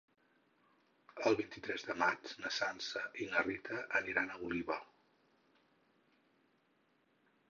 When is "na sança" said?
2.45-3.03